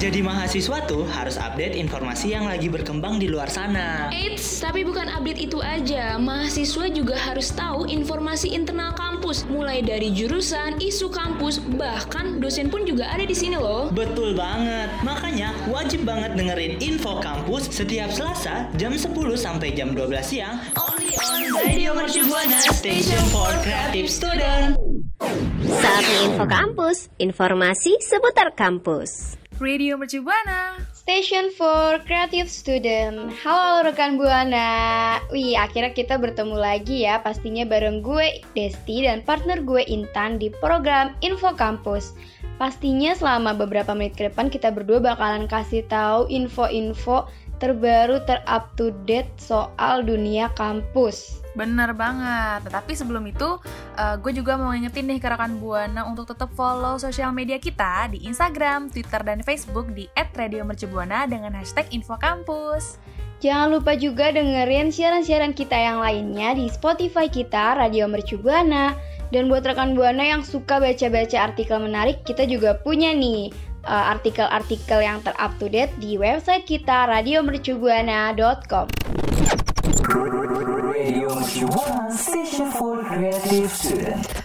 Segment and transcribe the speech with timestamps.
[0.00, 4.08] Jadi mahasiswa tuh harus update informasi yang lagi berkembang di luar sana.
[4.08, 6.16] Eits, tapi bukan update itu aja.
[6.16, 12.88] Mahasiswa juga harus tahu informasi internal kampus, mulai dari jurusan, isu kampus, bahkan dosen pun
[12.88, 13.92] juga ada di sini loh.
[13.92, 14.88] Betul banget.
[15.04, 21.12] Makanya wajib banget dengerin info kampus setiap Selasa jam 10 sampai jam 12 siang only
[21.20, 24.80] on Radio Mercu Buana Station for Creative Student.
[25.68, 29.39] Saatnya info kampus, informasi seputar kampus.
[29.60, 30.80] Radio Mercu Buana.
[30.96, 33.28] Station for Creative Student.
[33.44, 35.20] Halo rekan Buana.
[35.28, 40.48] Wih, akhirnya kita bertemu lagi ya, pastinya bareng gue Desti dan partner gue Intan di
[40.48, 42.16] program Info Kampus.
[42.56, 47.28] Pastinya selama beberapa menit ke depan kita berdua bakalan kasih tahu info-info
[47.60, 51.39] terbaru terup to date soal dunia kampus.
[51.58, 52.70] Bener banget.
[52.70, 53.58] Tetapi sebelum itu,
[53.98, 58.06] uh, gue juga mau ngingetin nih ke rekan Buana untuk tetap follow sosial media kita
[58.10, 63.02] di Instagram, Twitter, dan Facebook di @radiomercubuana dengan hashtag infokampus.
[63.40, 68.92] Jangan lupa juga dengerin siaran-siaran kita yang lainnya di Spotify kita Radio Mercu Buana.
[69.30, 73.48] Dan buat rekan Buana yang suka baca-baca artikel menarik, kita juga punya nih
[73.86, 79.39] uh, artikel-artikel yang terup to date di website kita radiomercubuana.com.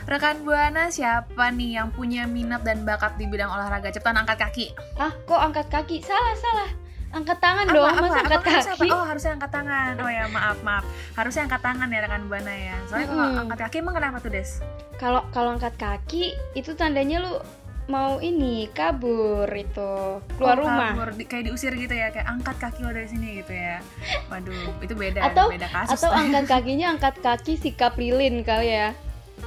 [0.05, 3.93] Rekan Buana siapa nih yang punya minat dan bakat di bidang olahraga?
[3.93, 4.65] Cepetan angkat kaki.
[4.97, 6.01] Ah, kok angkat kaki?
[6.01, 6.69] Salah, salah.
[7.15, 8.89] Angkat tangan apa, dong, apa, masa angkat kaki?
[8.91, 9.93] Oh, harusnya angkat tangan.
[10.03, 10.83] Oh ya, maaf, maaf.
[11.15, 12.75] Harusnya angkat tangan ya rekan Buana ya.
[12.89, 13.15] Soalnya hmm.
[13.15, 14.49] kalau angkat kaki emang kenapa tuh, Des?
[14.97, 17.33] Kalau kalau angkat kaki itu tandanya lu
[17.85, 20.97] mau ini kabur itu keluar oh, rumah.
[20.97, 23.77] kabur, di, kayak diusir gitu ya kayak angkat kaki lo dari sini gitu ya.
[24.33, 26.01] Waduh itu beda atau beda kasus.
[26.01, 28.97] atau angkat kakinya angkat kaki sikap lilin kali ya.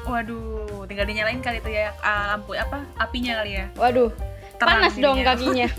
[0.06, 3.66] Waduh tinggal dinyalain kali itu ya uh, lampu apa apinya kali ya.
[3.74, 4.10] Waduh
[4.58, 5.70] Terang panas dong kakinya.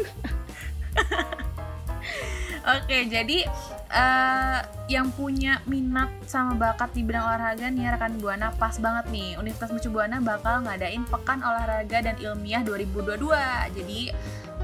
[2.80, 3.48] Oke jadi
[3.90, 4.60] uh,
[4.90, 9.38] yang punya minat sama bakat di bidang olahraga nih rekan Buana pas banget nih.
[9.38, 13.30] Universitas Mercu Buana bakal ngadain Pekan Olahraga dan Ilmiah 2022
[13.78, 14.00] jadi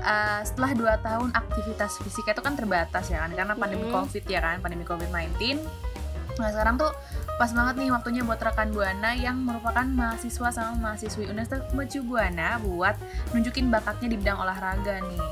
[0.05, 3.97] uh, setelah 2 tahun aktivitas fisika itu kan terbatas ya kan karena pandemi mm -hmm.
[4.05, 5.61] covid ya kan pandemi covid 19
[6.35, 6.91] nah sekarang tuh
[7.35, 12.59] pas banget nih waktunya buat rekan Buana yang merupakan mahasiswa sama mahasiswi Universitas Mercu Buana
[12.63, 12.95] buat
[13.31, 15.23] nunjukin bakatnya di bidang olahraga nih.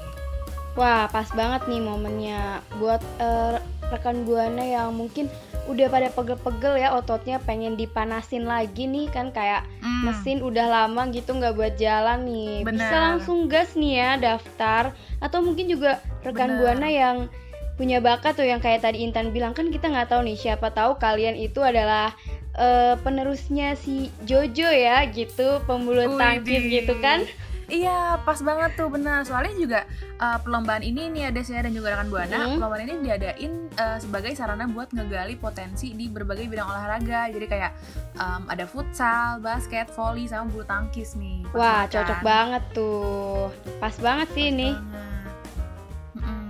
[0.74, 3.62] Wah, pas banget nih momennya buat uh,
[3.94, 5.30] rekan buana yang mungkin
[5.70, 10.04] udah pada pegel-pegel ya ototnya pengen dipanasin lagi nih kan kayak mm.
[10.04, 12.84] mesin udah lama gitu nggak buat jalan nih Bener.
[12.84, 14.92] bisa langsung gas nih ya daftar
[15.24, 16.60] atau mungkin juga rekan Bener.
[16.60, 17.18] buana yang
[17.74, 21.00] punya bakat tuh yang kayak tadi Intan bilang kan kita nggak tahu nih siapa tahu
[21.02, 22.14] kalian itu adalah
[22.58, 27.26] uh, penerusnya si Jojo ya gitu pembulu tangkis gitu kan
[27.74, 29.26] Iya, pas banget tuh benar.
[29.26, 29.80] Soalnya juga
[30.22, 32.38] uh, perlombaan ini nih ada saya dan juga rekan Buana.
[32.38, 32.62] Hmm.
[32.62, 37.34] Perlombaan ini diadain uh, sebagai sarana buat ngegali potensi di berbagai bidang olahraga.
[37.34, 37.72] Jadi kayak
[38.22, 41.42] um, ada futsal, basket, volley sama bulu tangkis nih.
[41.58, 43.50] Wah, cocok banget tuh.
[43.82, 44.70] Pas banget sih pas ini.
[44.78, 45.13] Banget.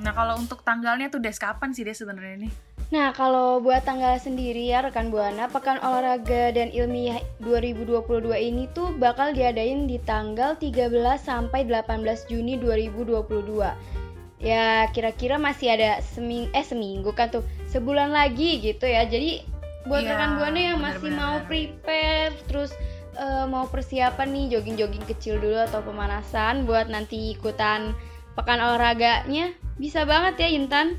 [0.04, 2.54] Nah, kalau untuk tanggalnya tuh Des kapan sih Des sebenarnya nih?
[2.92, 8.94] Nah, kalau buat tanggal sendiri ya rekan Buana, Pekan Olahraga dan Ilmiah 2022 ini tuh
[9.00, 14.44] bakal diadain di tanggal 13 sampai 18 Juni 2022.
[14.44, 19.08] Ya, kira-kira masih ada seming eh seminggu kan tuh, sebulan lagi gitu ya.
[19.08, 19.42] Jadi
[19.88, 21.18] buat ya, rekan Buana yang masih bener.
[21.18, 22.76] mau prepare terus
[23.18, 27.96] uh, mau persiapan nih jogging-jogging kecil dulu atau pemanasan buat nanti ikutan
[28.34, 30.98] pekan olahraganya bisa banget ya Intan.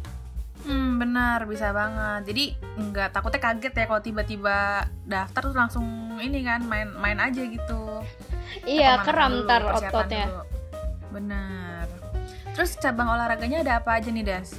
[0.65, 2.33] Hmm, benar, bisa banget.
[2.33, 2.45] Jadi
[2.81, 5.87] nggak takutnya kaget ya kalau tiba-tiba daftar tuh langsung
[6.23, 8.01] ini kan main-main aja gitu.
[8.65, 10.33] Iya, keram ntar ototnya.
[10.33, 10.43] Dulu.
[11.13, 11.87] Benar.
[12.55, 14.57] Terus cabang olahraganya ada apa aja nih, Das?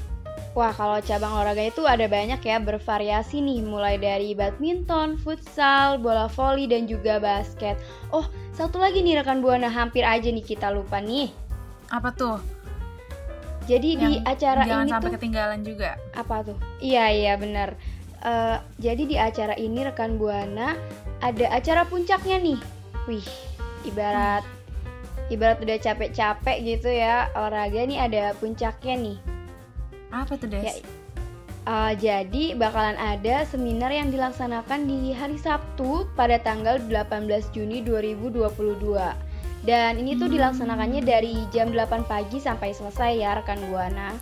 [0.56, 6.32] Wah, kalau cabang olahraga itu ada banyak ya, bervariasi nih, mulai dari badminton, futsal, bola
[6.32, 7.76] voli, dan juga basket.
[8.16, 8.24] Oh,
[8.56, 11.28] satu lagi nih rekan Buana, hampir aja nih kita lupa nih.
[11.92, 12.40] Apa tuh?
[13.66, 15.92] Jadi yang di acara jangan ini sampai tuh ketinggalan juga.
[16.14, 16.58] Apa tuh?
[16.78, 17.74] Iya iya benar.
[18.26, 20.78] Uh, jadi di acara ini rekan buana
[21.22, 22.60] ada acara puncaknya nih.
[23.06, 23.28] Wih,
[23.86, 25.34] ibarat hmm.
[25.34, 29.18] ibarat udah capek-capek gitu ya olahraga nih ada puncaknya nih.
[30.14, 30.64] Apa tuh Des?
[30.64, 30.74] Ya,
[31.66, 39.25] uh, jadi bakalan ada seminar yang dilaksanakan di hari Sabtu pada tanggal 18 Juni 2022.
[39.66, 44.14] Dan ini tuh dilaksanakannya dari jam 8 pagi sampai selesai ya rekan Buana.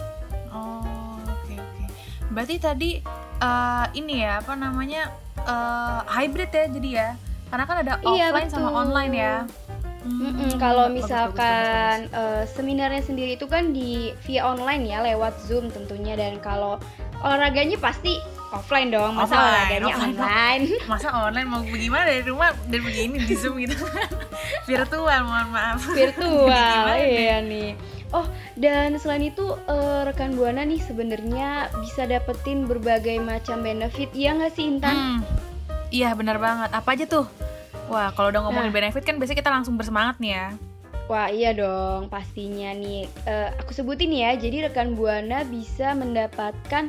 [0.56, 1.68] Oh, oke okay, oke.
[1.84, 1.88] Okay.
[2.32, 2.90] Berarti tadi
[3.44, 5.12] uh, ini ya apa namanya
[5.44, 7.10] uh, hybrid ya jadi ya.
[7.52, 8.58] Karena kan ada iya, offline betul.
[8.58, 9.36] sama online ya.
[10.04, 14.84] Hmm, Mm-mm, kalau bagus, bagus, bagus, misalkan eh, seminarnya sendiri itu kan di via online
[14.84, 16.76] ya lewat Zoom tentunya dan kalau
[17.24, 18.20] olahraganya pasti
[18.54, 20.64] offline dong masa Offline, olahraganya offline online.
[20.92, 23.74] Masa online mau gimana dari rumah dan begini di Zoom gitu.
[24.70, 25.82] Virtual, mohon maaf.
[25.90, 27.74] virtual iya nih
[28.10, 34.32] oh dan selain itu eh, rekan buana nih sebenarnya bisa dapetin berbagai macam benefit ya
[34.32, 35.20] nggak sih Intan Hmm,
[35.90, 36.70] Iya benar banget.
[36.72, 37.26] Apa aja tuh?
[37.86, 38.78] Wah, kalau udah ngomongin Nah.
[38.80, 40.48] benefit kan biasanya kita langsung bersemangat nih ya.
[41.04, 46.88] Wah iya dong pastinya nih Eh, Aku sebutin ya Jadi rekan Buana bisa mendapatkan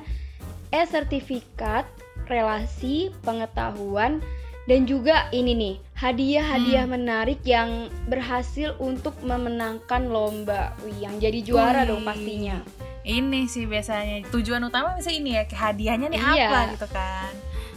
[0.74, 1.86] E-sertifikat
[2.26, 4.18] Relasi Pengetahuan
[4.66, 11.86] Dan juga ini nih Hadiah-hadiah menarik yang berhasil untuk memenangkan lomba Wih yang jadi juara
[11.86, 11.94] Wih.
[11.94, 12.58] dong pastinya
[13.04, 16.48] Ini sih biasanya tujuan utama bisa ini ya, hadiahnya nih Iya.
[16.48, 17.32] apa gitu kan.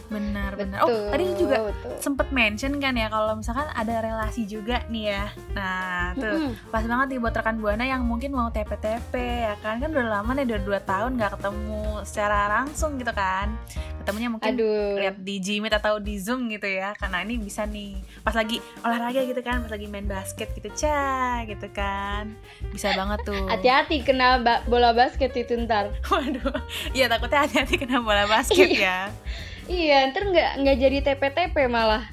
[0.08, 0.78] Benar, benar.
[0.88, 1.92] Oh, tadi juga betul.
[2.00, 5.24] sempet mention kan ya kalau misalkan ada relasi juga nih ya.
[5.52, 6.52] Nah, tuh Mm-mm.
[6.72, 10.30] pas banget nih buat rekan buana yang mungkin mau TP-TP ya kan kan udah lama
[10.32, 13.52] nih udah dua tahun nggak ketemu secara langsung gitu kan
[14.00, 18.00] ketemunya mungkin Aduh lihat di Gmeet atau di Zoom gitu ya karena ini bisa nih
[18.24, 22.32] pas lagi olahraga gitu kan pas lagi main basket gitu ca gitu kan
[22.72, 26.56] bisa banget tuh Hati-hati kena ba- bola basket itu ntar waduh
[26.96, 29.12] iya takutnya hati-hati kena bola basket ya
[29.68, 32.08] Iya ntar nggak nggak jadi TP-TP malah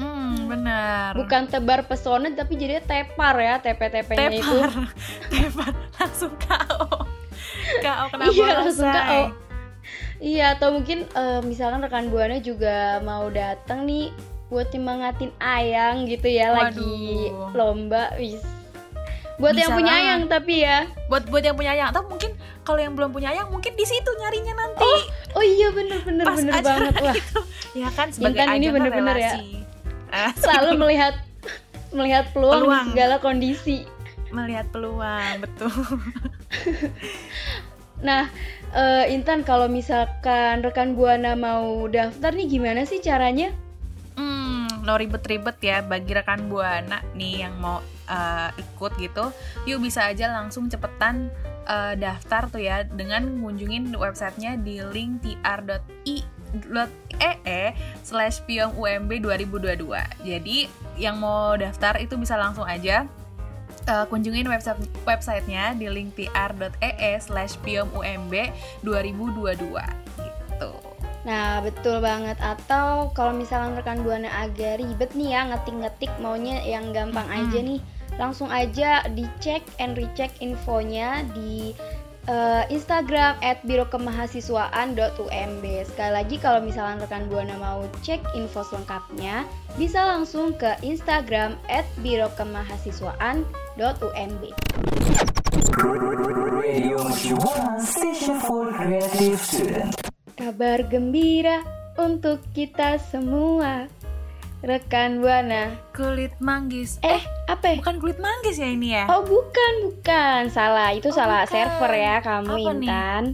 [0.00, 4.72] hmm benar Bukan tebar pesona tapi jadinya tepar ya TP-TP-nya itu tepar
[5.32, 7.04] tepar langsung KO
[7.84, 8.88] KO kena Iya, langsung.
[8.90, 9.20] KO.
[10.20, 14.12] Iya, atau mungkin eh, misalkan rekan buana juga mau datang nih
[14.50, 17.54] buat nyemangatin ayang gitu ya lagi Waduh.
[17.54, 18.42] lomba, wis.
[19.40, 20.04] Buat yang Bisa punya banget.
[20.04, 20.78] ayang tapi ya.
[21.08, 24.10] buat buat yang punya ayang atau mungkin kalau yang belum punya ayang mungkin di situ
[24.14, 24.92] nyarinya nanti
[25.30, 27.14] Oh iya bener bener pas bener banget wah.
[27.16, 27.40] itu
[27.74, 29.32] ya kan sebagai Intan ini ajang kan bener-bener ya.
[30.10, 31.14] Ah, Selalu melihat
[31.90, 32.84] melihat peluang, Peluang.
[32.84, 33.78] di segala kondisi.
[34.30, 35.72] melihat peluang betul
[38.00, 38.32] Nah,
[38.72, 43.52] eh, Intan kalau misalkan rekan buana mau daftar nih gimana sih caranya?
[44.12, 47.80] hmm no ribet-ribet ya bagi rekan buana nih yang mau
[48.10, 49.30] eh, ikut gitu
[49.64, 51.30] yuk bisa aja langsung cepetan
[51.70, 56.26] eh, daftar tuh ya dengan ngunjungin websitenya di link tr.i
[57.22, 57.66] ee
[58.02, 60.58] slash piong umb 2022 jadi
[60.98, 63.06] yang mau daftar itu bisa langsung aja
[63.86, 68.34] eh, kunjungin website websitenya di link tr.ee slash piong umb
[68.82, 69.56] 2022
[70.18, 70.72] gitu
[71.20, 72.40] Nah, betul banget.
[72.40, 77.48] Atau kalau misalkan rekan Buana agak ribet nih ya ngetik-ngetik maunya yang gampang Mm-mm.
[77.48, 77.80] aja nih.
[78.18, 81.76] Langsung aja dicek and recheck infonya di
[82.26, 89.44] eh, Instagram at birokemahasiswaan.umb Sekali lagi kalau misalkan rekan Buana mau cek info selengkapnya
[89.78, 94.42] Bisa langsung ke Instagram at birokemahasiswaan.umb.
[100.36, 101.60] Kabar gembira
[102.00, 103.84] untuk kita semua
[104.60, 107.76] Rekan Buana kulit manggis Eh, apa ya?
[107.80, 111.52] bukan kulit manggis ya ini ya Oh bukan, bukan Salah, itu Oh, salah bukan.
[111.54, 112.68] server ya kamu Apa nih?
[112.76, 113.24] Intan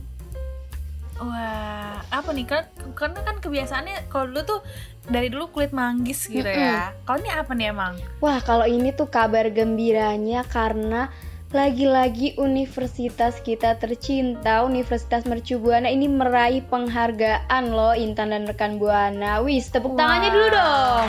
[1.17, 2.62] Wah, apa nih kan
[2.93, 4.61] karena kan kebiasaannya kalau dulu tuh
[5.02, 6.93] dari dulu kulit manggis gitu ya.
[7.02, 7.96] Kalau ini apa nih emang?
[8.20, 11.08] Wah kalau ini tuh kabar gembiranya karena
[11.48, 19.38] lagi-lagi universitas kita tercinta Universitas Mercu Buana ini meraih penghargaan loh Intan dan rekan Buana
[19.40, 20.35] Wis tepuk tangannya Wah.
[20.35, 21.09] dulu dong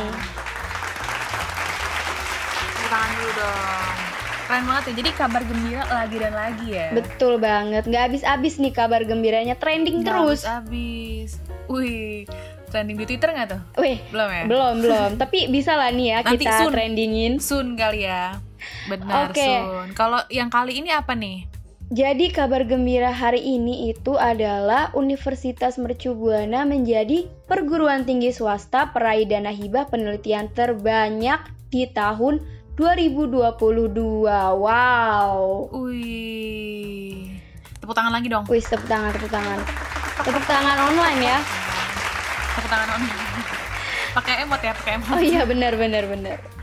[2.54, 3.96] Tepuk tangan dulu dong.
[4.48, 4.94] Keren banget ya.
[4.96, 6.88] Jadi kabar gembira lagi dan lagi ya.
[6.96, 11.36] Betul banget, nggak habis-habis nih kabar gembiranya trending terus Abis.
[11.68, 12.24] Wih,
[12.72, 13.62] trending di Twitter nggak tuh?
[13.76, 14.44] Wih, Belum ya?
[14.48, 16.72] belum belum, tapi bisa lah nih ya Nanti kita soon.
[16.72, 18.40] trendingin Sun kali ya.
[18.90, 19.42] Benar Oke.
[19.44, 19.88] Sun.
[19.94, 21.48] Kalau yang kali ini apa nih?
[21.88, 29.24] Jadi kabar gembira hari ini itu adalah Universitas Mercu Buana menjadi perguruan tinggi swasta peraih
[29.24, 31.40] dana hibah penelitian terbanyak
[31.72, 32.44] di tahun
[32.76, 33.64] 2022.
[34.60, 35.72] Wow.
[35.80, 37.40] Wih.
[37.80, 38.44] Tepuk tangan lagi dong.
[38.52, 39.60] Wih, tepuk tangan, tepuk tangan.
[40.28, 41.40] Tepuk tangan online ya.
[42.60, 43.04] Tepuk tangan on.
[44.18, 45.16] pakai emot ya, pakai emot.
[45.16, 46.57] Oh iya, benar benar benar.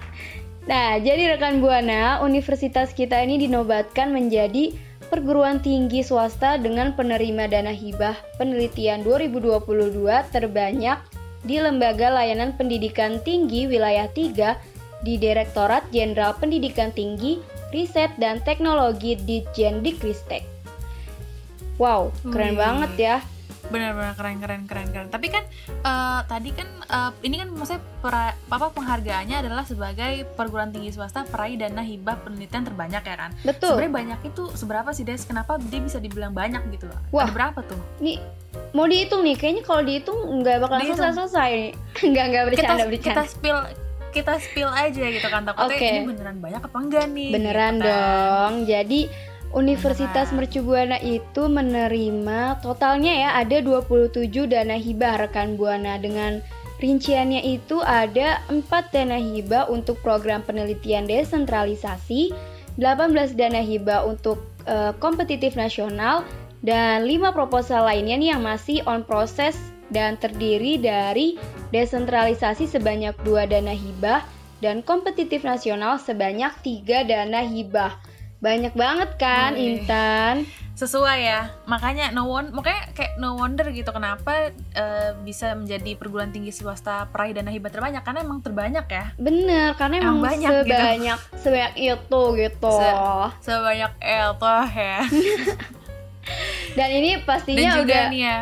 [0.64, 4.73] Nah, jadi rekan Buana, universitas kita ini dinobatkan menjadi
[5.12, 10.99] perguruan tinggi swasta dengan penerima dana hibah penelitian 2022 terbanyak
[11.44, 17.37] di Lembaga Layanan Pendidikan Tinggi Wilayah 3 di Direktorat Jenderal Pendidikan Tinggi,
[17.68, 20.49] Riset dan Teknologi Ditjen Dikristek.
[21.76, 22.64] Wow, keren Wih.
[22.64, 23.16] banget ya.
[23.66, 25.09] Benar-benar keren keren keren keren.
[25.09, 30.68] Tapi kan eh, tadi kan eh, ini kan maksudnya pera- apa penghargaannya adalah sebagai perguruan
[30.68, 33.30] tinggi swasta peraih dana hibah penelitian terbanyak ya kan.
[33.40, 33.75] Betul.
[33.75, 35.23] Sebenarnya banyak itu seberapa sih Des?
[35.23, 36.99] Kenapa dia bisa dibilang banyak gitu loh?
[37.11, 37.25] Wah.
[37.25, 37.80] Ada berapa tuh?
[37.99, 38.21] Nih
[38.71, 40.99] mau dihitung nih, kayaknya kalau dihitung nggak bakal Dihitung.
[40.99, 41.52] selesai selesai.
[42.11, 43.23] Nggak nggak Kita bercanda kita bercanda.
[43.25, 43.59] spill
[44.11, 45.88] kita spill aja gitu kan takutnya Oke.
[45.88, 47.30] ini beneran banyak apa enggak nih?
[47.30, 47.90] Beneran gitu kan.
[47.90, 48.52] dong.
[48.64, 49.00] Jadi
[49.54, 50.44] Universitas Beneran.
[50.44, 56.42] Mercu Buana itu menerima totalnya ya ada 27 dana hibah rekan Buana dengan
[56.82, 62.34] rinciannya itu ada 4 dana hibah untuk program penelitian desentralisasi,
[62.76, 66.26] 18 dana hibah untuk eh, kompetitif nasional
[66.66, 69.54] dan 5 proposal lainnya nih yang masih on proses
[69.94, 71.38] dan terdiri dari
[71.70, 74.26] desentralisasi sebanyak 2 dana hibah
[74.58, 77.94] dan kompetitif nasional sebanyak 3 dana hibah.
[78.44, 79.80] Banyak banget kan, Wih.
[79.80, 80.44] Intan?
[80.74, 86.34] sesuai ya makanya no one makanya kayak no wonder gitu kenapa eh, bisa menjadi perguruan
[86.34, 90.50] tinggi swasta peraih dana hibah terbanyak karena emang terbanyak ya Bener, karena Emang emang, banyak
[90.50, 90.74] gitu.
[90.74, 92.74] sebanyak sebanyak itu gitu.
[92.74, 92.98] Se-
[93.46, 94.98] sebanyak eltoh ya
[96.74, 98.38] Dan ini dan pastinya juga udah nih ya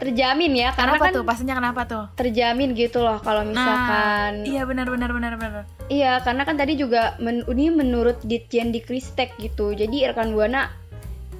[0.00, 1.24] terjamin ya, karena kenapa kan tuh?
[1.28, 2.04] Pastinya kenapa tuh?
[2.16, 4.42] terjamin gitu loh kalau misalkan.
[4.42, 5.64] nah iya benar benar benar benar.
[5.92, 9.76] Iya, karena kan tadi juga men- ini menurut Ditjen Dikristek gitu.
[9.76, 10.72] Jadi rekan Buana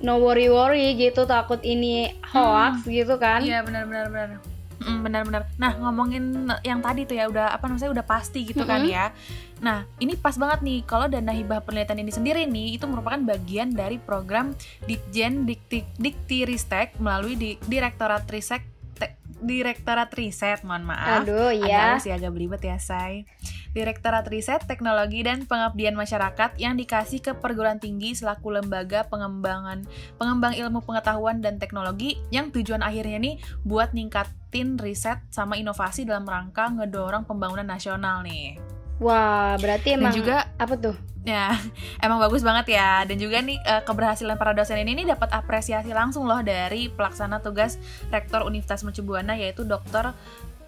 [0.00, 3.45] no worry worry gitu takut ini hoax gitu kan.
[3.45, 4.40] iya benar benar benar
[4.81, 8.65] Mm, benar benar nah ngomongin yang tadi tuh ya udah apa namanya udah pasti gitu
[8.65, 8.97] kan Mm-mm.
[8.97, 9.13] ya
[9.61, 13.77] nah ini pas banget nih kalau dana hibah penelitian ini sendiri nih itu merupakan bagian
[13.77, 14.57] dari program
[14.89, 18.80] Ditjen Dikti Diktiristek melalui di Direktorat Riset Te-
[19.40, 21.97] Direktorat Riset mohon maaf Aduh, Agak iya.
[21.97, 23.25] halus ya, agak belibet ya, say.
[23.73, 29.88] Direktorat Riset, Teknologi, dan Pengabdian Masyarakat yang dikasih ke perguruan tinggi selaku lembaga pengembangan
[30.21, 36.28] pengembang ilmu pengetahuan dan teknologi yang tujuan akhirnya nih buat ningkatin riset sama inovasi dalam
[36.28, 38.80] rangka ngedorong pembangunan nasional nih.
[39.00, 40.97] Wah, berarti Dan emang juga apa tuh?
[41.21, 41.52] ya
[42.04, 45.92] emang bagus banget ya dan juga nih eh, keberhasilan para dosen ini nih dapat apresiasi
[45.92, 47.76] langsung loh dari pelaksana tugas
[48.09, 50.16] Rektor Universitas Mercu Buana yaitu Dr.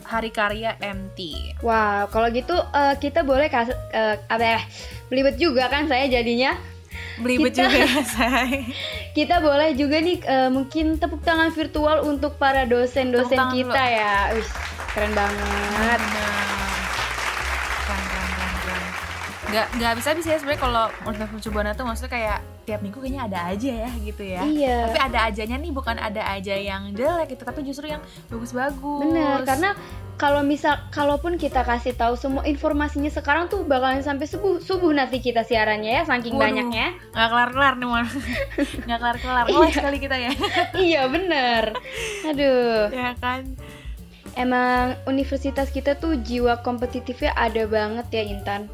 [0.02, 1.18] Harikarya MT.
[1.62, 4.60] Wah, kalau gitu eh, kita boleh kasih eh, apa ya?
[5.06, 6.58] Belibet juga kan saya jadinya.
[7.22, 8.66] Belibet Kita- juga ya, say.
[9.14, 14.34] Kita boleh juga nih eh, mungkin tepuk tangan virtual untuk para dosen-dosen kita ya.
[14.34, 14.48] Wih,
[14.90, 16.00] keren banget.
[19.52, 23.22] Nggak, nggak bisa bisa ya sebenarnya kalau Mercu Buana tuh maksudnya kayak tiap minggu kayaknya
[23.28, 24.40] ada aja ya gitu ya.
[24.42, 24.78] Iya.
[24.88, 28.00] Tapi ada ajanya nih bukan ada aja yang jelek gitu, tapi justru yang
[28.32, 29.02] bagus-bagus.
[29.04, 29.76] Bener, karena
[30.16, 35.18] kalau misal kalaupun kita kasih tahu semua informasinya sekarang tuh bakalan sampai subuh subuh nanti
[35.18, 36.46] kita siarannya ya saking Waduh.
[36.46, 36.86] banyaknya.
[37.10, 38.06] nggak kelar-kelar nih mon
[38.86, 39.56] nggak kelar-kelar Iya.
[39.58, 40.32] Ngeles sekali kita ya
[40.86, 41.62] iya bener.
[42.30, 43.42] Aduh, ya kan
[44.32, 48.70] emang universitas kita tuh jiwa kompetitifnya ada banget ya Intan.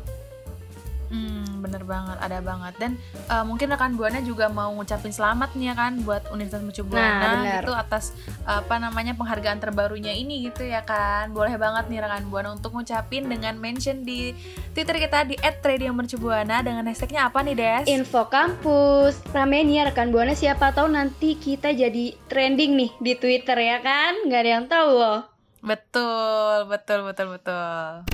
[1.88, 2.92] Banget ada banget dan
[3.26, 6.90] eh, mungkin rekan buana juga mau ngucapin selamat nih ya kan buat Universitas Mercu Nah,
[6.90, 7.60] Buana bener.
[7.60, 8.04] gitu atas
[8.44, 13.24] apa namanya penghargaan terbarunya ini gitu ya kan boleh banget nih rekan buana untuk ngucapin
[13.24, 14.36] dengan mention di
[14.70, 17.84] Twitter kita di @radiomercubuana dengan hashtagnya apa nih Des?
[17.88, 23.56] Info kampus, ramein ya rekan buana siapa tahu nanti kita jadi trending nih di Twitter
[23.56, 24.12] ya kan?
[24.24, 25.20] Nggak ada yang tahu loh.
[25.58, 28.06] betul betul betul betul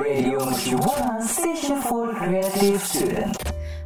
[0.00, 3.34] Radio Mercubuana Station for Creative Student.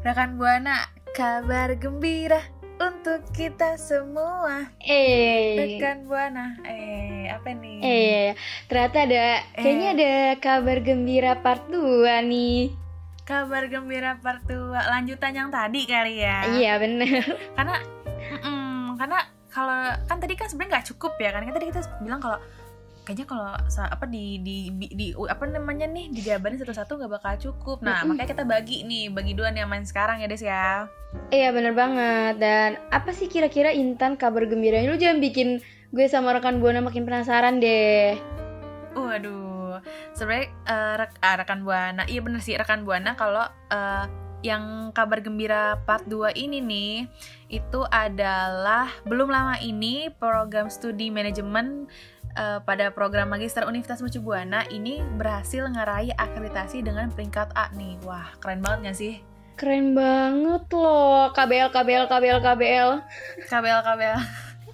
[0.04, 2.37] rekan buana kabar gembira
[2.76, 8.26] untuk kita semua Eh, rekan buana eh apa nih eh,
[8.66, 12.76] ternyata ada, kayaknya ada kabar gembira part 2 nih.
[13.25, 17.25] kabar gembira part 2 lanjutan yang tadi kali ya Iya bener.
[17.56, 17.80] karena
[18.38, 19.18] mm, karena
[19.49, 22.37] kalau kan tadi kan sebenarnya nggak cukup ya kan kan tadi kita bilang kalau
[23.04, 23.52] kayaknya kalau
[23.84, 27.84] apa di, di di di apa namanya nih dijabarin satu-satu nggak bakal cukup.
[27.84, 28.16] Nah Mm-mm.
[28.16, 30.88] makanya kita bagi nih bagi dua nih yang main sekarang ya Des ya.
[31.28, 32.40] Iya bener banget.
[32.40, 35.61] Dan apa sih kira-kira Intan kabar gembiranya Lu jangan bikin
[35.94, 38.18] gue sama rekan Buana makin penasaran deh.
[38.94, 39.78] Waduh,
[40.14, 43.18] sebenarnya eh, rek- ah, rekan buana, iya bener sih rekan buana.
[43.18, 44.06] Kalau eh,
[44.44, 46.94] yang kabar gembira part 2 ini nih
[47.49, 51.88] itu adalah belum lama ini program studi manajemen
[52.35, 57.99] eh, pada program Magister Universitas Mercu Buana ini berhasil ngeraih akreditasi dengan peringkat A nih.
[58.03, 59.14] Wah, keren banget gak sih?
[59.55, 62.91] Keren banget loh KBL, KBL, KBL, KBL
[63.47, 64.21] KBL KBL.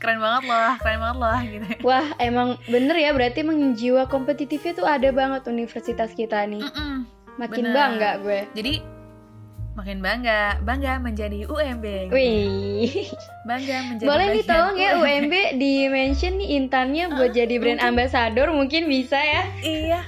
[0.01, 1.67] Keren banget loh, keren banget loh gitu.
[1.85, 7.05] Wah emang bener ya berarti emang jiwa kompetitifnya tuh ada banget universitas kita nih Mm-mm.
[7.37, 7.77] Makin bener.
[7.77, 8.81] bangga gue Jadi
[9.79, 12.11] Makin bangga, bangga menjadi UMB.
[12.11, 13.07] Wih.
[13.47, 17.91] Bangga menjadi Boleh nih tolong ya UMB di mention nih intannya buat jadi brand mungkin.
[17.95, 19.43] ambassador mungkin bisa ya.
[19.63, 20.01] Iya,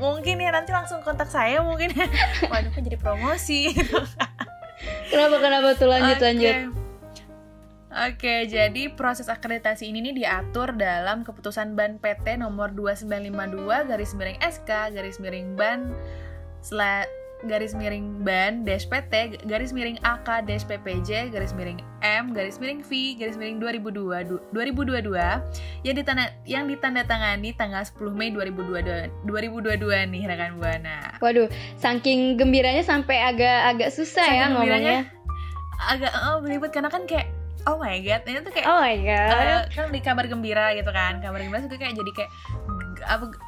[0.00, 1.92] mungkin ya nanti langsung kontak saya mungkin.
[2.50, 3.76] Waduh, kan jadi promosi.
[5.12, 6.24] Kenapa kenapa tuh lanjut Oke.
[6.24, 6.56] lanjut.
[7.90, 14.38] Oke, jadi proses akreditasi ini nih diatur dalam keputusan BAN PT nomor 2952 garis miring
[14.38, 15.90] SK garis miring BAN
[17.48, 22.84] garis miring BAN dash PT garis miring AK dash PPJ garis miring M garis miring
[22.84, 25.08] V garis miring 2002 du- 2022
[25.80, 31.16] yang ditanda yang ditandatangani tanggal 10 Mei 2022 2022 nih rekan Buana.
[31.20, 31.48] Waduh,
[31.80, 35.02] saking gembiranya sampai agak agak susah ya Saking gembiranya, ngomongnya.
[35.80, 37.32] Agak oh, belibet karena kan kayak
[37.64, 39.32] oh my god, ini tuh kayak Oh my god.
[39.32, 42.30] Eh, kan di kabar gembira gitu kan kabar gembira juga kayak jadi kayak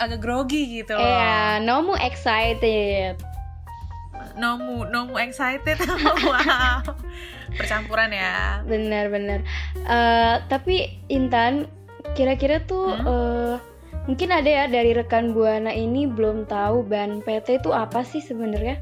[0.00, 3.31] agak grogi gitu loh Iya, Nomu excited.
[4.34, 5.76] Nomu nomu excited
[6.24, 6.80] wow
[7.52, 9.44] percampuran ya Bener-bener.
[9.78, 11.68] Eh, tapi Intan,
[12.12, 13.04] kira-kira tuh Hmm?
[13.04, 13.54] eh,
[14.02, 18.80] mungkin ada ya dari rekan buana ini belum tahu ban PT itu apa sih sebenarnya?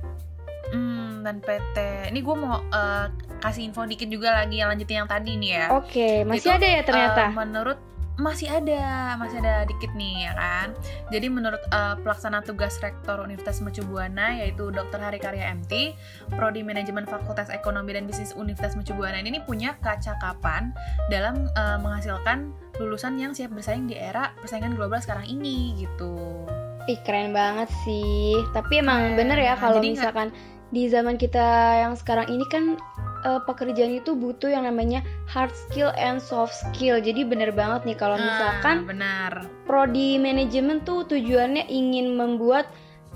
[0.68, 1.76] hmm, dan PT
[2.08, 3.06] ini gue mau eh,
[3.38, 6.68] kasih info dikit juga lagi yang lanjutin yang tadi nih ya Oke, masih Itu, ada
[6.68, 7.22] ya ternyata.
[7.26, 7.78] Eh, menurut
[8.20, 10.68] masih ada, masih ada dikit nih ya kan.
[11.08, 15.00] Jadi menurut eh, pelaksana tugas Rektor Universitas Mercu Buana yaitu Dr.
[15.00, 15.96] Hari Karya MT,
[16.36, 20.70] Prodi Manajemen Fakultas Ekonomi dan Bisnis Universitas Mercu Buana ini punya kacakapan
[21.08, 26.46] dalam eh, menghasilkan lulusan yang siap bersaing di era persaingan global sekarang ini gitu.
[26.88, 28.36] Ih, keren banget sih.
[28.56, 30.32] Tapi emang bener ya kalau misalkan
[30.70, 32.78] di zaman kita yang sekarang ini kan
[33.20, 36.96] eh, pekerjaan itu butuh yang namanya hard skill and soft skill.
[36.96, 39.44] Jadi bener banget nih kalau Ah, misalkan benar.
[39.64, 42.66] prodi manajemen tuh tujuannya ingin membuat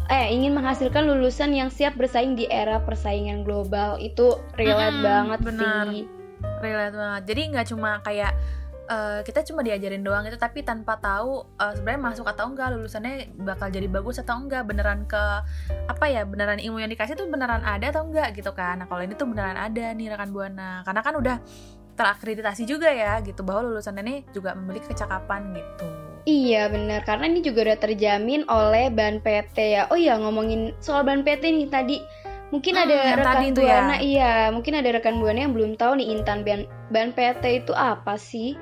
[0.06, 3.96] eh ingin menghasilkan lulusan yang siap bersaing di era persaingan global.
[3.96, 5.84] Itu relate Mm-mm, banget benar.
[5.88, 6.04] sih.
[6.60, 8.32] relate banget jadi nggak cuma kayak
[8.84, 13.32] eh, kita cuma diajarin doang itu tapi tanpa tahu eh, sebenarnya masuk atau enggak lulusannya
[13.38, 15.22] bakal jadi bagus atau enggak beneran ke
[15.86, 19.00] apa ya beneran ilmu yang dikasih tuh beneran ada atau enggak gitu kan nah kalau
[19.00, 21.36] ini tuh beneran ada nih rekan buana karena kan udah
[21.92, 25.86] terakreditasi juga ya gitu bahwa lulusan ini juga memiliki kecakapan gitu
[26.24, 29.92] Iya benar karena ini juga udah terjamin oleh ban PT ya.
[29.92, 32.00] Oh iya ngomongin soal ban PT nih tadi
[32.48, 33.52] mungkin Hmm, ada rekan ya.
[33.52, 37.76] buana iya mungkin ada rekan buana yang belum tahu nih Intan ban ban PT itu
[37.76, 38.56] apa sih?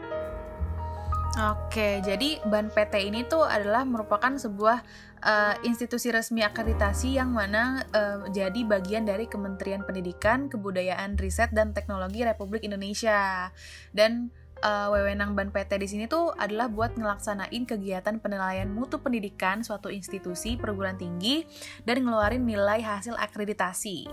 [1.32, 4.84] Oke, jadi BAN PT ini tuh adalah merupakan sebuah
[5.24, 11.72] eh, institusi resmi akreditasi yang mana eh, jadi bagian dari Kementerian Pendidikan, Kebudayaan, Riset dan
[11.72, 13.48] Teknologi Republik Indonesia.
[13.96, 14.28] Dan
[14.60, 19.88] eh, wewenang BAN PT di sini tuh adalah buat ngelaksanain kegiatan penilaian mutu pendidikan suatu
[19.88, 21.48] institusi perguruan tinggi
[21.88, 24.04] dan ngeluarin nilai hasil akreditasi.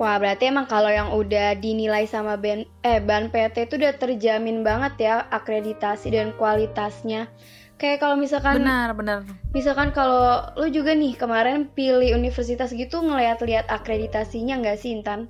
[0.00, 4.64] Wah berarti emang kalau yang udah dinilai sama ban eh ban PT itu udah terjamin
[4.64, 7.28] banget ya akreditasi dan kualitasnya.
[7.76, 9.20] Kayak kalau misalkan Benar, benar.
[9.52, 15.28] misalkan kalau lu juga nih kemarin pilih universitas gitu ngeliat-liat akreditasinya nggak sih Intan?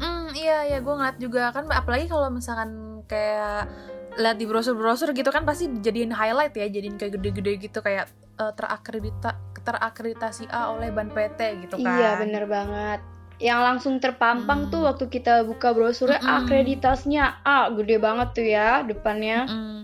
[0.00, 3.68] Hmm, iya iya gue ngeliat juga kan apalagi kalau misalkan kayak
[4.16, 8.08] lihat di brosur-brosur gitu kan pasti jadiin highlight ya, jadiin kayak gede-gede gitu kayak
[8.40, 12.00] eh, terakredita terakreditasi A oleh Ban PT gitu kan.
[12.00, 13.19] Iya bener banget.
[13.40, 14.70] Yang langsung terpampang Hmm.
[14.70, 16.38] tuh waktu kita buka brosurnya Mm-mm.
[16.44, 19.48] akreditasnya A gede banget tuh ya depannya.
[19.48, 19.80] Mm.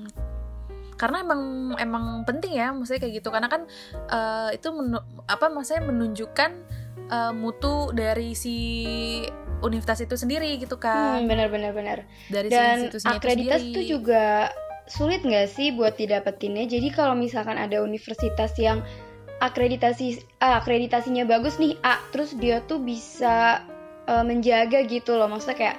[0.96, 1.42] Karena emang
[1.76, 3.64] emang penting ya, maksudnya kayak gitu karena kan
[4.12, 6.50] eh, itu menu- apa maksudnya menunjukkan
[7.08, 8.56] eh, mutu dari si
[9.64, 11.24] universitas itu sendiri gitu kan.
[11.24, 11.98] Hmm, bener bener bener.
[12.28, 14.24] Dari si Dan institusinya akreditas itu tuh juga
[14.86, 16.68] sulit nggak sih buat didapetinnya?
[16.68, 18.84] Jadi kalau misalkan ada universitas yang
[19.38, 20.06] akreditasi
[20.38, 23.60] ah, akreditasinya bagus nih A, terus dia tuh bisa
[24.04, 25.26] eh, menjaga gitu loh.
[25.26, 25.76] Maksudnya kayak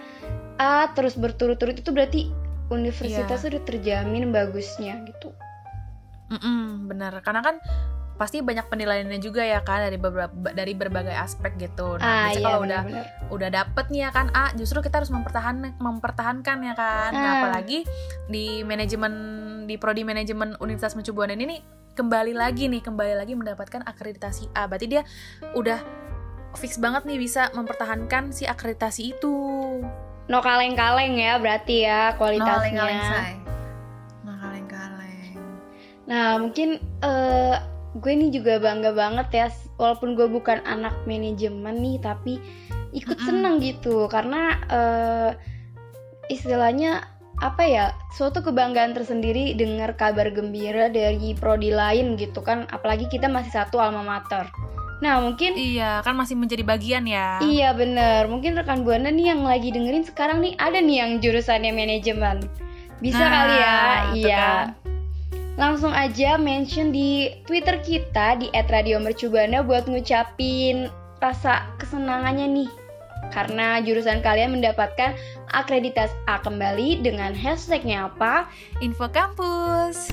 [0.58, 2.22] A terus berturut-turut itu berarti
[2.68, 3.50] universitas Iya.
[3.54, 5.32] udah terjamin bagusnya gitu.
[6.28, 7.56] Mm-mm, benar karena kan
[8.18, 11.96] pasti banyak penilaiannya juga ya kan dari beberapa dari berbagai aspek gitu.
[11.96, 13.30] Nah, ah iya kalau udah bener-bener.
[13.30, 17.10] udah dapet nih ya kan A, justru kita harus mempertahan mempertahankan ya kan.
[17.12, 17.34] Nah, Ah.
[17.40, 17.86] apalagi
[18.26, 19.14] di manajemen
[19.64, 21.62] di prodi manajemen Universitas Mercu Buana ini nih
[21.98, 24.70] kembali lagi nih kembali lagi mendapatkan akreditasi A.
[24.70, 25.02] Berarti dia
[25.58, 25.82] udah
[26.54, 29.34] fix banget nih bisa mempertahankan si akreditasi itu.
[30.30, 32.78] No kaleng-kaleng ya berarti ya kualitasnya.
[32.78, 33.34] kaleng-kaleng, say.
[34.22, 35.38] Nah, kaleng-kaleng.
[36.06, 36.70] Nah mungkin
[37.02, 37.56] eh,
[37.98, 39.48] gue nih juga bangga banget ya,
[39.82, 42.38] walaupun gue bukan anak manajemen nih, tapi
[42.94, 43.26] ikut Mm-mm.
[43.26, 45.32] seneng gitu karena eh,
[46.30, 53.06] istilahnya apa ya, suatu kebanggaan tersendiri dengar kabar gembira dari prodi lain gitu kan, apalagi
[53.06, 54.50] kita masih satu alma mater.
[54.98, 57.38] Nah, mungkin Iya, kan masih menjadi bagian ya.
[57.38, 61.70] Iya bener, mungkin rekan Buana nih yang lagi dengerin sekarang nih ada nih yang jurusannya
[61.70, 62.42] manajemen
[62.98, 63.78] Bisa Nah, kali ya,
[64.18, 64.66] iya kan.
[65.58, 70.90] Langsung aja mention di Twitter kita di @radiomercubuana buat ngucapin
[71.22, 72.70] rasa kesenangannya nih
[73.32, 75.14] Karena jurusan kalian mendapatkan
[75.54, 78.50] akreditasi A kembali dengan hashtagnya apa?
[78.82, 80.10] Info kampus.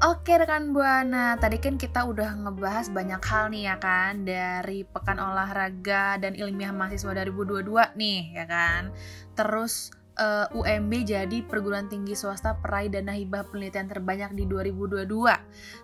[0.00, 5.20] Oke rekan Buana, tadi kan kita udah ngebahas banyak hal nih ya kan Dari Pekan
[5.20, 8.96] Olahraga dan Ilmiah Mahasiswa 2022 nih ya kan
[9.36, 15.08] Terus eh, UMB jadi perguruan tinggi swasta peraih dana hibah penelitian terbanyak di 2022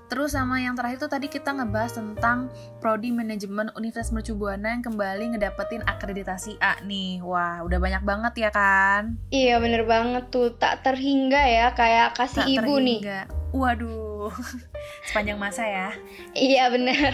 [0.06, 2.46] Terus sama yang terakhir tuh tadi kita ngebahas tentang
[2.78, 7.18] Prodi Manajemen Universitas Mercu Buana yang kembali ngedapetin akreditasi A nih.
[7.26, 9.18] Wah udah banyak banget ya kan?
[9.34, 13.00] Iya bener banget tuh, tak terhingga ya kayak kasih Tak ibu nih.
[13.02, 13.20] terhingga.
[13.50, 14.30] Waduh,
[15.10, 15.90] sepanjang masa ya.
[16.38, 17.12] Iya bener.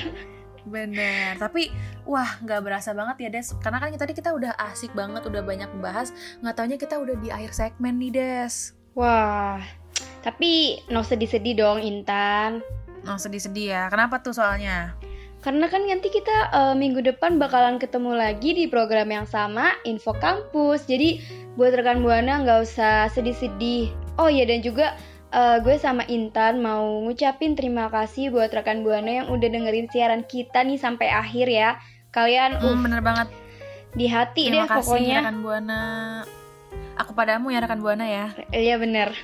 [0.63, 5.23] Bener, tapi wah nggak berasa banget ya Des Karena kan tadi kita udah asik banget,
[5.27, 6.11] udah banyak bahas
[6.43, 9.63] Nggak taunya kita udah di akhir segmen nih Des Wah,
[10.21, 12.61] tapi no sedih-sedih dong Intan
[13.09, 14.95] Oh sedih-sedih ya, kenapa tuh soalnya?
[15.43, 20.15] Karena kan nanti kita eh, minggu depan bakalan ketemu lagi di program yang sama, Info
[20.15, 20.87] Kampus.
[20.87, 21.19] Jadi
[21.59, 23.91] buat rekan Buana nggak usah sedih-sedih.
[24.23, 24.95] Oh iya dan juga
[25.33, 30.23] eh, gue sama Intan mau ngucapin terima kasih buat rekan Buana yang udah dengerin siaran
[30.25, 31.71] kita nih sampai akhir ya.
[32.13, 33.29] Kalian uh, Hmm, bener banget,
[33.93, 35.19] di hati terima deh kasih pokoknya.
[35.25, 35.83] rekan Buana
[36.93, 39.17] Aku padamu ya rekan Buana ya Iya bener.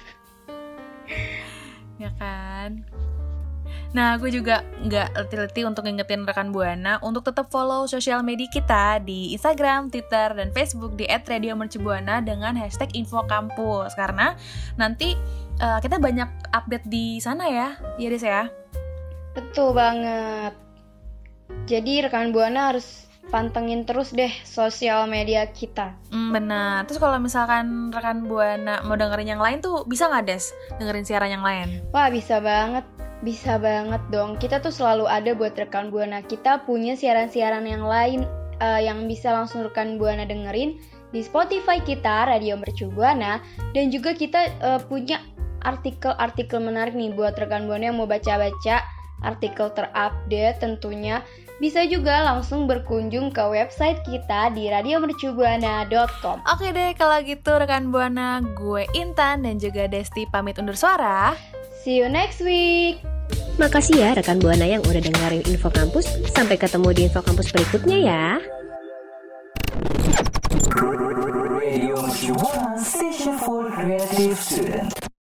[1.99, 2.85] ya kan
[3.97, 9.01] Nah, gue juga nggak letih-letih untuk ngingetin rekan Buana untuk tetap follow sosial media kita
[9.01, 14.37] di Instagram, Twitter, dan Facebook di @radiomercubuana dengan hashtag info kampus karena
[14.77, 15.17] nanti
[15.59, 18.43] eh, kita banyak update di sana ya, iya Des ya.
[19.33, 20.53] Betul banget.
[21.65, 25.97] Jadi rekan Buana harus pantengin terus deh sosial media kita.
[26.09, 26.89] Hmm, benar.
[26.89, 30.45] Terus kalau misalkan rekan Buana mau dengerin yang lain tuh bisa nggak Des
[30.81, 31.85] dengerin siaran yang lain?
[31.93, 32.85] Wah bisa banget,
[33.23, 34.39] bisa banget dong.
[34.39, 36.23] Kita tuh selalu ada buat rekan Buana.
[36.23, 38.23] Kita punya siaran-siaran yang lain
[38.63, 40.79] eh, yang bisa langsung rekan Buana dengerin
[41.09, 43.41] di Spotify kita Radio Mercu Buana
[43.73, 45.25] dan juga kita eh, punya
[45.67, 48.85] artikel-artikel menarik nih buat rekan Buana yang mau baca-baca
[49.27, 51.27] artikel terupdate tentunya
[51.59, 56.47] bisa juga langsung berkunjung ke website kita di radiomercubuana.com.
[56.47, 61.35] Oke deh, kalau gitu rekan Buana, gue Intan dan juga Desti pamit undur suara.
[61.89, 63.01] See you next week.
[63.57, 66.05] Makasih ya rekan Buana yang udah dengerin Info Kampus.
[66.37, 68.25] Sampai ketemu di Info Kampus berikutnya ya.
[71.57, 71.97] Radio
[72.77, 74.98] station for creative student.